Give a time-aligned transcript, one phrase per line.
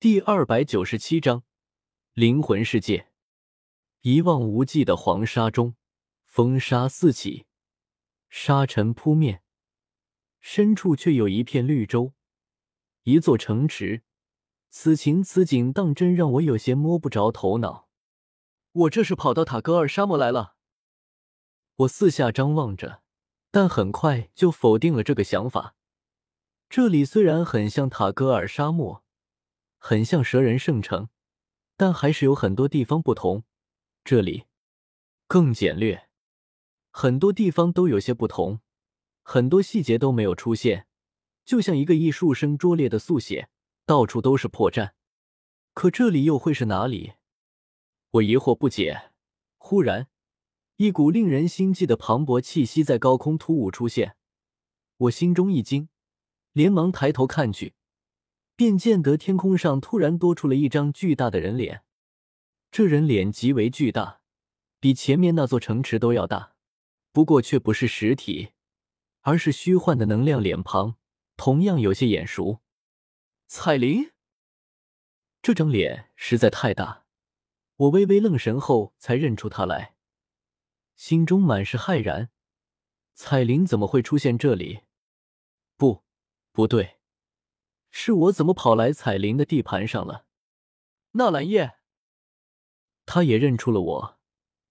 [0.00, 1.42] 第二百九十七章
[2.14, 3.08] 灵魂世界。
[4.00, 5.74] 一望无际的黄沙中，
[6.24, 7.44] 风沙四起，
[8.30, 9.42] 沙尘扑面，
[10.40, 12.14] 深处却有一片绿洲，
[13.02, 14.02] 一座城池。
[14.70, 17.90] 此情此景，当真让我有些摸不着头脑。
[18.72, 20.56] 我这是跑到塔戈尔沙漠来了。
[21.76, 23.02] 我四下张望着，
[23.50, 25.76] 但很快就否定了这个想法。
[26.70, 29.04] 这里虽然很像塔戈尔沙漠，
[29.82, 31.08] 很像蛇人圣城，
[31.74, 33.44] 但还是有很多地方不同。
[34.04, 34.44] 这里
[35.26, 36.08] 更简略，
[36.90, 38.60] 很多地方都有些不同，
[39.22, 40.86] 很多细节都没有出现，
[41.46, 43.48] 就像一个艺术生拙劣的速写，
[43.86, 44.92] 到处都是破绽。
[45.72, 47.14] 可这里又会是哪里？
[48.10, 49.10] 我疑惑不解。
[49.56, 50.08] 忽然，
[50.76, 54.16] 一股令人心悸的磅礴气息在高空突兀出现，
[54.98, 55.88] 我心中一惊。
[56.52, 57.74] 连忙抬头看去，
[58.60, 61.82] 便见得天空上突然多出了一张巨大的人脸。
[62.70, 64.20] 这人脸极为巨大，
[64.78, 66.52] 比前面那座城池都要大，
[67.10, 68.50] 不过却不是实体，
[69.22, 70.96] 而是虚幻的能量脸庞，
[71.38, 72.60] 同样有些眼熟。
[73.46, 74.10] 彩铃，
[75.40, 77.06] 这张脸实在太大，
[77.76, 79.94] 我微微愣神后才认出他来，
[80.96, 82.28] 心中满是骇然。
[83.14, 84.80] 彩铃怎么会出现这里？
[85.78, 86.02] 不。
[86.52, 86.98] 不对，
[87.90, 90.24] 是我怎么跑来彩铃的地盘上了？
[91.12, 91.74] 纳兰叶，
[93.04, 94.18] 他也认出了我，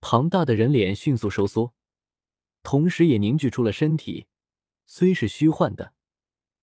[0.00, 1.74] 庞大的人脸迅速收缩，
[2.62, 4.26] 同时也凝聚出了身体。
[4.86, 5.94] 虽是虚幻的，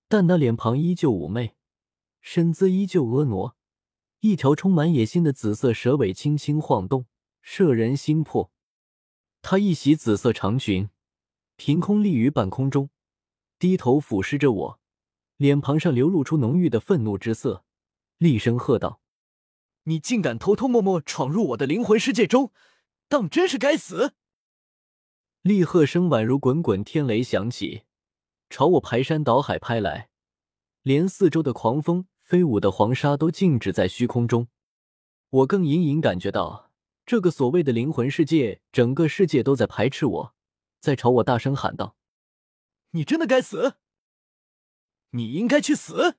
[0.08, 1.56] 但那脸庞依旧妩媚，
[2.20, 3.56] 身姿依旧婀娜，
[4.20, 7.08] 一条充满野心的紫色蛇尾轻轻晃动，
[7.42, 8.52] 摄人心魄。
[9.42, 10.90] 他一袭紫色长裙，
[11.56, 12.92] 凭空立于半空中，
[13.58, 14.81] 低头俯视着我。
[15.42, 17.66] 脸庞上流露出浓郁的愤怒之色，
[18.20, 19.02] 厉声喝道
[19.86, 22.52] ：“你竟敢偷偷摸摸闯入我的灵魂世界中，
[23.08, 24.14] 当真是该死！”
[25.42, 27.86] 厉喝声宛如滚滚天雷响起，
[28.52, 30.10] 朝我排山倒海拍来，
[30.84, 34.48] 连四周的狂风、飞舞的黄沙都静止在虚空中。
[35.32, 36.70] 我更隐隐感觉到，
[37.04, 40.36] 这个所谓的灵魂世界，整个世界都在排斥我，
[40.80, 41.96] 在朝我大声喊道
[42.94, 43.78] ：“你真的该死！”
[45.12, 46.18] 你应该去死！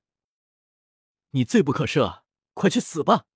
[1.30, 2.22] 你罪不可赦，
[2.54, 3.26] 快去死吧！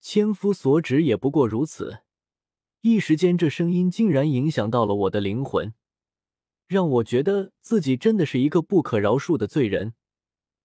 [0.00, 2.00] 千夫所指也不过如此。
[2.80, 5.72] 一时间，这声音竟然影响到了我的灵魂，
[6.66, 9.94] 让我觉得自己真的是一个不可饶恕的罪人，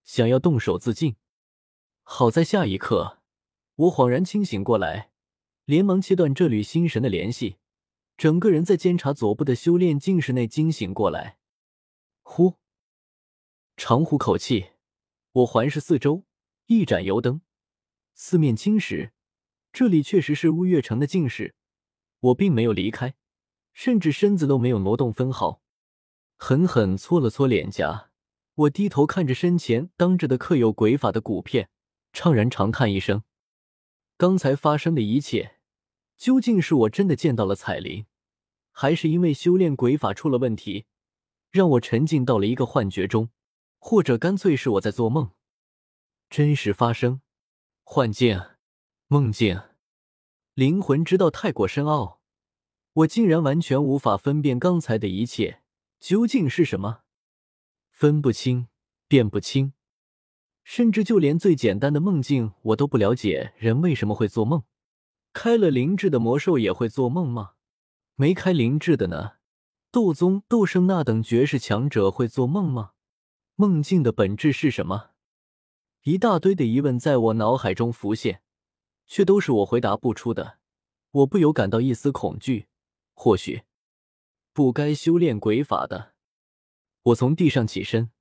[0.03, 1.15] 想要动手自尽。
[2.01, 3.19] 好在下一刻，
[3.75, 5.11] 我恍然清醒过来，
[5.65, 7.57] 连忙切断这缕心神的联系，
[8.17, 11.37] 整个人在监察左部的修炼境室内惊醒过来。
[12.23, 12.55] 呼！
[13.79, 14.71] 长呼口气，
[15.33, 16.25] 我环视四周，
[16.65, 17.41] 一盏油灯，
[18.15, 19.13] 四面青石。
[19.71, 21.53] 这里确实是乌月城的境室，
[22.19, 23.13] 我并没有离开，
[23.73, 25.61] 甚至身子都没有挪动分毫。
[26.37, 28.09] 狠狠搓了搓脸颊，
[28.55, 31.69] 我低头看着身前当着的刻有鬼法的骨片，
[32.11, 33.21] 怅然长叹一声：
[34.17, 35.59] 刚才发生的一切，
[36.17, 38.07] 究竟是我真的见到了彩铃，
[38.71, 40.85] 还是因为修炼鬼法出了问题，
[41.51, 43.29] 让我沉浸到了一个幻觉中？
[43.77, 45.31] 或者干脆是我在做梦，
[46.29, 47.21] 真实发生，
[47.83, 48.41] 幻境，
[49.07, 49.61] 梦境，
[50.53, 52.21] 灵魂之道太过深奥，
[52.93, 55.61] 我竟然完全无法分辨刚才的一切
[55.99, 57.01] 究竟是什么，
[57.89, 58.67] 分不清，
[59.07, 59.73] 辨不清，
[60.63, 63.53] 甚至就连最简单的梦境我都不了解。
[63.57, 64.63] 人为什么会做梦？
[65.31, 67.53] 开了灵智的魔兽也会做梦吗？
[68.15, 69.33] 没开灵智的呢？
[69.91, 72.93] 斗宗、斗圣那等绝世强者会做梦吗？
[73.59, 75.09] 梦境的本质是什么？
[76.03, 78.43] 一大堆的疑问在我脑海中浮现，
[79.07, 80.59] 却都是我回答不出的。
[81.09, 82.67] 我不由感到一丝恐惧。
[83.15, 83.63] 或许
[84.53, 86.13] 不该修炼鬼法的。
[87.01, 88.11] 我从地上起身，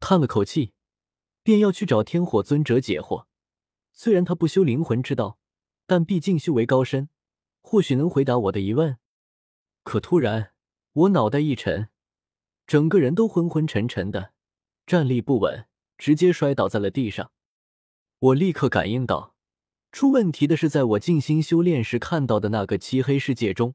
[0.00, 0.72] 叹了口气，
[1.42, 3.26] 便要去找天火尊者解惑。
[3.92, 5.38] 虽然他不修灵魂之道，
[5.84, 7.10] 但毕竟修为高深，
[7.60, 8.96] 或许能回答我的疑问。
[9.82, 10.54] 可突然，
[10.92, 11.90] 我脑袋一沉，
[12.66, 14.32] 整个人都昏昏沉沉的。
[14.88, 15.66] 站立不稳，
[15.98, 17.30] 直接摔倒在了地上。
[18.20, 19.34] 我立刻感应到，
[19.92, 23.74] 出问题的是在我静心修炼时看到的那个漆黑世界中，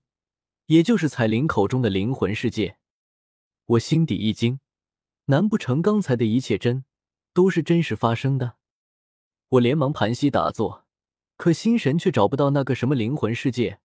[0.65, 2.77] 也就是彩铃口中的灵魂世界。
[3.65, 4.59] 我心底一惊，
[5.25, 6.83] 难不成刚才的一切真
[7.31, 8.55] 都是真实发生的？
[9.49, 10.87] 我连忙盘膝打坐，
[11.37, 13.79] 可心神却找不到那个什么灵魂世界。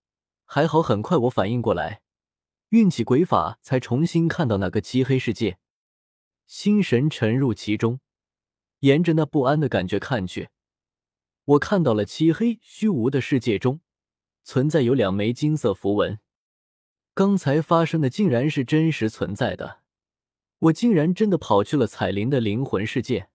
[0.47, 2.01] 还好，很快我反应过来，
[2.71, 5.59] 运起鬼法，才重新看到那个漆黑世界。
[6.49, 8.01] 心神沉入其中，
[8.79, 10.49] 沿着那不安的感觉看去，
[11.45, 13.83] 我看到了漆黑虚无的世界中
[14.43, 16.19] 存在有两枚金色符文。
[17.13, 19.83] 刚才发生的竟然是真实存在的，
[20.61, 23.29] 我竟然真的跑去了彩铃的灵魂世界，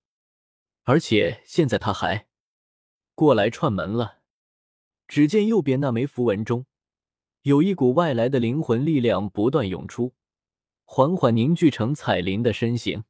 [0.82, 2.26] 而且现在他还
[3.14, 4.22] 过来串门了。
[5.08, 6.66] 只见右边那枚符文中
[7.44, 10.16] 有一股外来的灵魂力量不断涌出，
[10.84, 13.04] 缓缓凝聚成彩铃的身形。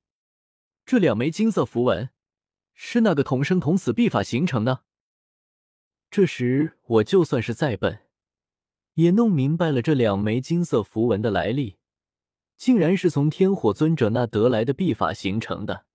[0.86, 2.10] 这两枚金色符文
[2.74, 4.84] 是那个同生同死秘法形成的。
[6.10, 8.02] 这时我就算是再笨。
[8.96, 11.78] 也弄明白了这两枚金色符文的来历，
[12.56, 15.88] 竟然是从天火尊者那得来的秘法形成的。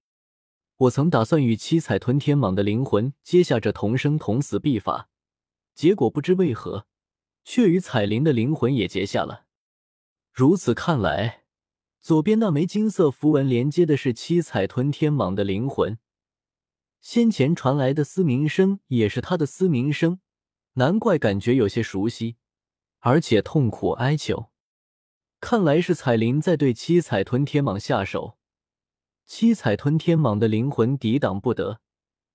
[0.78, 5.08] 我曾打算与七彩吞天蟒的灵魂接下这同生同死秘法，
[5.76, 6.86] 结果不知为何，
[7.44, 9.46] 却与彩铃的灵魂也结下了。
[10.32, 11.44] 如此看来，
[12.00, 15.98] 左边那枚金色符文连接的是七彩吞天蟒的灵魂，
[17.00, 20.20] 先前传来的嘶鸣声也是他的嘶鸣声，
[20.74, 22.36] 难怪感觉有些熟悉。
[23.00, 24.50] 而且痛苦哀求，
[25.40, 28.38] 看来是彩铃在对七彩吞天蟒下手。
[29.24, 31.80] 七彩吞天蟒的灵魂抵挡不得，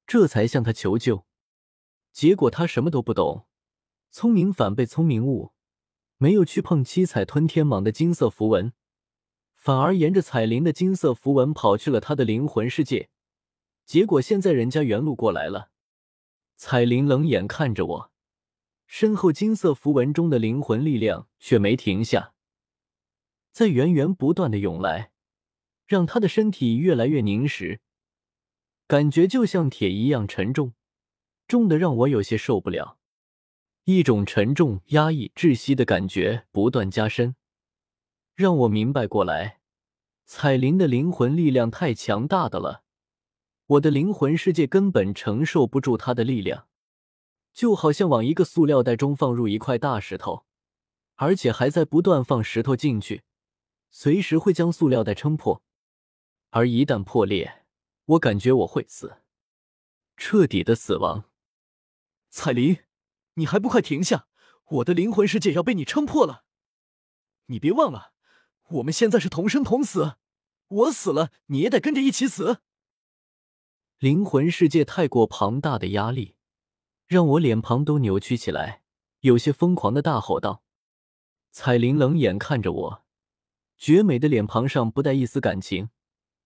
[0.05, 1.25] 这才向他求救。
[2.11, 3.47] 结果他什么都不懂，
[4.11, 5.51] 聪明反被聪明误，
[6.17, 8.71] 没有去碰七彩吞天蟒的金色符文，
[9.63, 13.07] 反而沿着彩铃的金色符文跑去了他的灵魂世界。
[13.85, 15.69] 结果现在人家原路过来了，
[16.57, 18.11] 彩铃冷眼看着我。
[18.87, 22.33] 身后金色符文中的灵魂力量却没停下，
[23.53, 25.11] 在源源不断的涌来，
[25.87, 27.79] 让他的身体越来越凝实，
[28.85, 30.73] 感觉就像铁一样沉重，
[31.47, 32.97] 重的让我有些受不了。
[33.85, 37.37] 一种沉重、压抑、窒息的感觉不断加深，
[38.35, 39.59] 让我明白过来，
[40.25, 42.83] 彩铃的灵魂力量太强大的了，
[43.67, 46.67] 我的灵魂世界根本承受不住它的力量。
[47.53, 50.47] 就好像往一个塑料袋中放入一块大石头，
[51.13, 53.21] 而且还在不断放石头进去，
[53.91, 55.61] 随时会将塑料袋撑破。
[56.49, 57.65] 而一旦破裂，
[58.05, 59.17] 我感觉我会死，
[60.17, 61.25] 彻底的死亡。
[62.29, 62.79] 彩铃，
[63.35, 64.27] 你还不快停下！
[64.65, 66.45] 我的灵魂世界要被你撑破了！
[67.47, 68.12] 你别忘了，
[68.69, 70.15] 我们现在是同生同死，
[70.67, 72.59] 我死了，你也得跟着一起死。
[73.99, 76.35] 灵魂世界太过庞大的压力。
[77.05, 78.81] 让我脸庞都扭曲起来，
[79.19, 80.63] 有些疯狂的大吼道
[81.51, 83.03] ：“彩铃冷眼看着我，
[83.77, 85.89] 绝美的脸庞上不带一丝感情，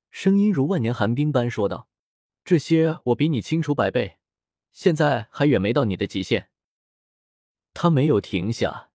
[0.09, 1.87] 声音如万年寒冰般说道
[2.43, 4.17] ：‘这些我比你清楚百倍，
[4.71, 6.49] 现在还远没到你的极限。’”
[7.73, 8.86] 他没有停下，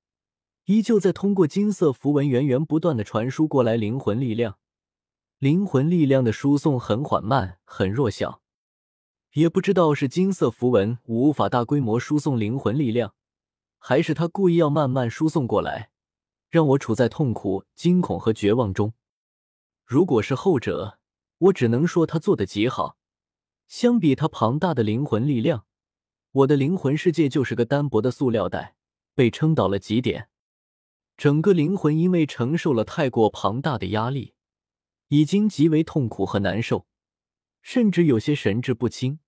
[0.67, 4.59] 依旧在通过金色符文源源不断的传输过来灵魂力量，
[5.38, 8.41] 灵魂力量的输送很缓慢，很弱小。
[9.32, 13.14] 也不知道是金色符文无法大规模输送灵魂力量，
[13.79, 15.91] 还是他故意要慢慢输送过来，
[16.49, 18.93] 让我处在痛苦、惊恐和绝望中。
[19.85, 20.99] 如果是后者，
[21.38, 22.97] 我只能说他做的极好。
[23.67, 25.65] 相比他庞大的灵魂力量，
[26.31, 28.76] 我的灵魂世界就是个单薄的塑料袋，
[29.15, 30.29] 被撑到了极点。
[31.22, 34.34] 整个灵魂因为承受了太过庞大的压力，
[35.06, 36.88] 已经极为痛苦和难受。
[37.60, 39.20] 甚至有些神志不清，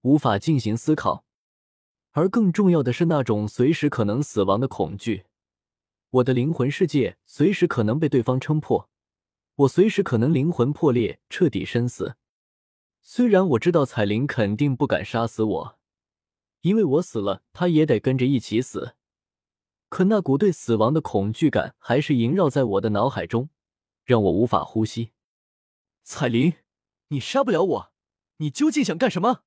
[0.00, 1.26] 无法进行思考，
[2.12, 5.24] 而更重要的是那种随时可能死亡的恐惧。
[6.08, 8.88] 我的灵魂世界随时可能被对方撑破，
[9.56, 12.16] 我随时可能灵魂破裂，彻底身死。
[13.02, 15.78] 虽然我知道彩铃肯定不敢杀死我，
[16.62, 18.94] 因为我死了，她也得跟着一起死。
[19.92, 23.50] 可那股对死亡的恐惧感还是萦绕在我的脑海中，
[24.06, 25.10] 让我无法呼吸。
[26.02, 26.54] 彩铃。
[27.08, 27.92] 你杀不了我，
[28.38, 29.42] 你究竟想干什么？